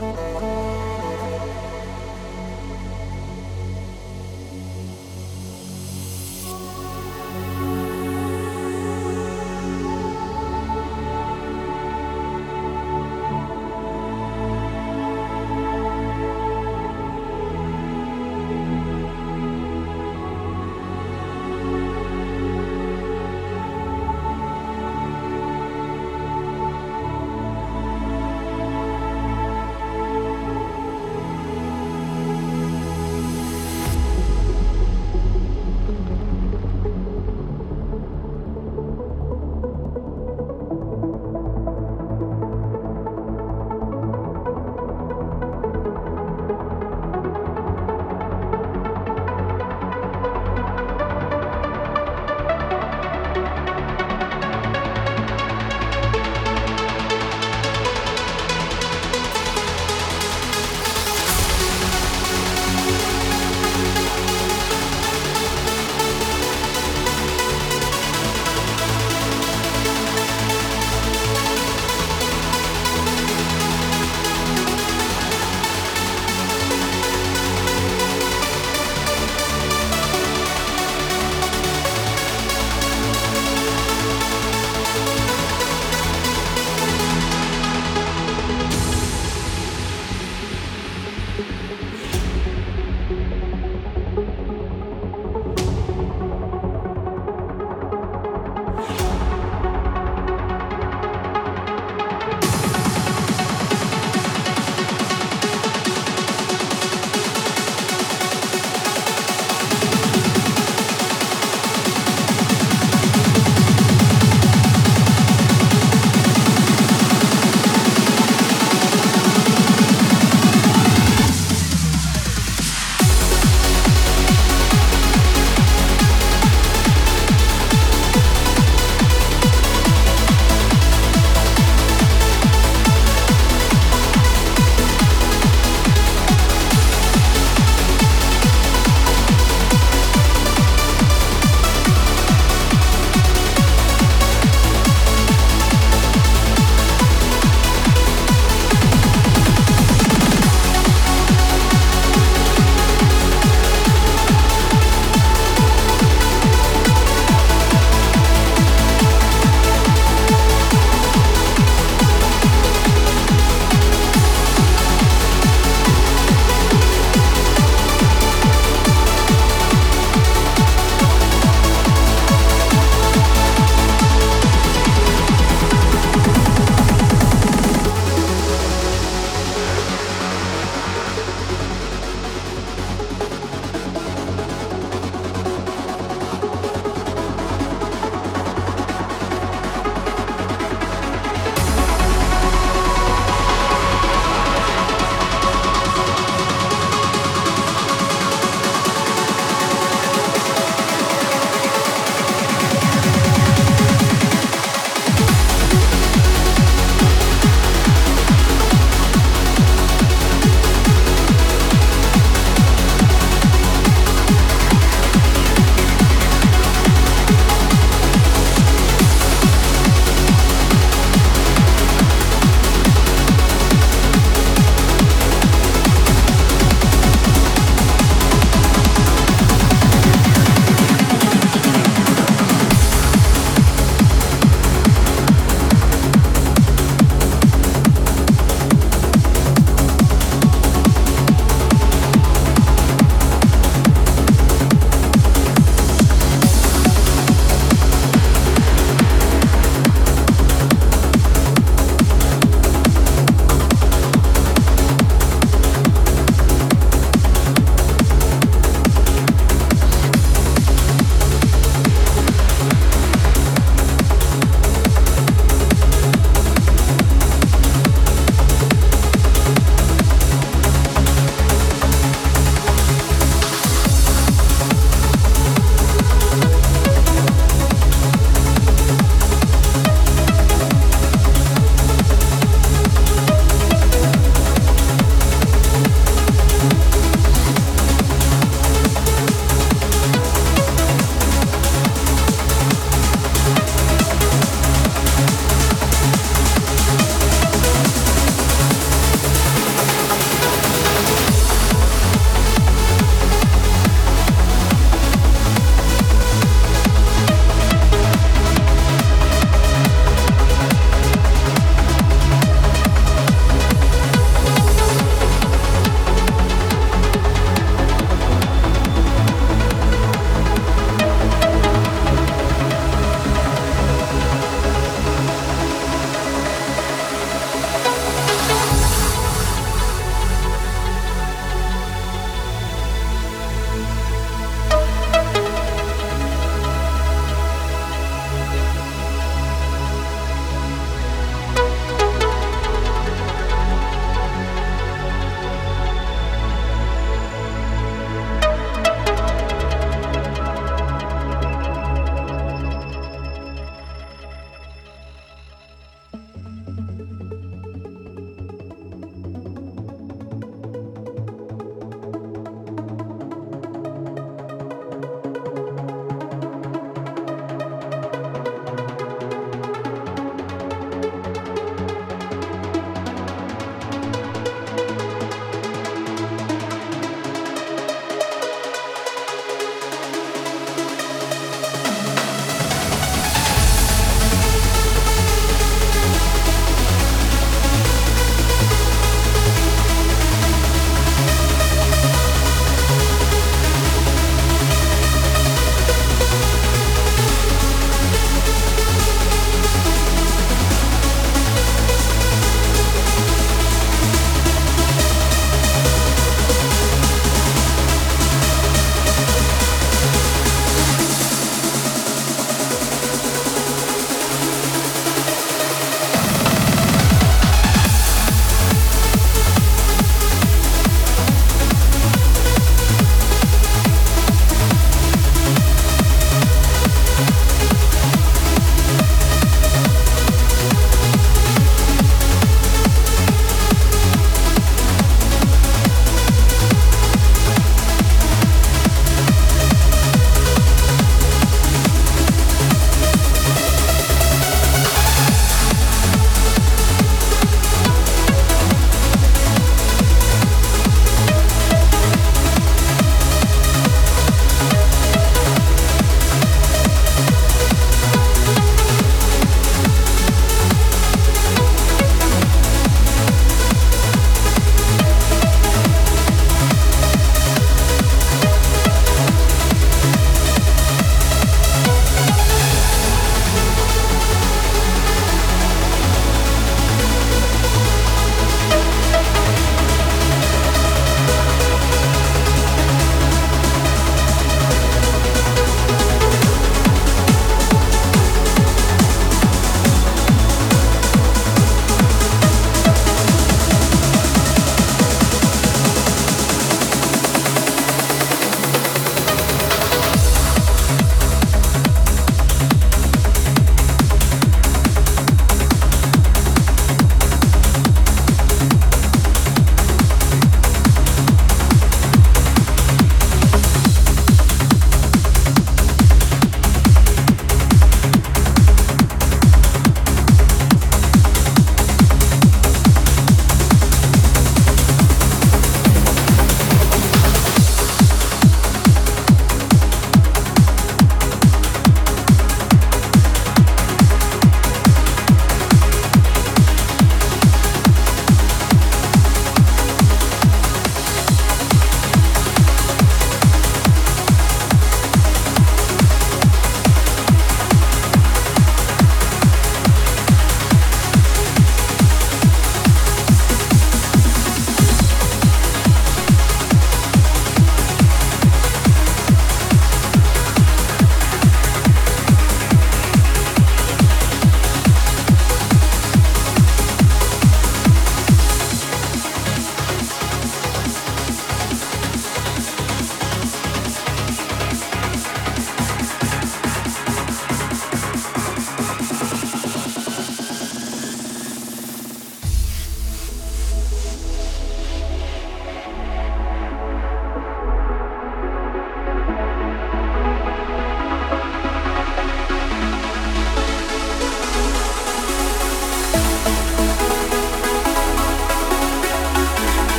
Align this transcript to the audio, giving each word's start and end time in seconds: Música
Música 0.00 0.57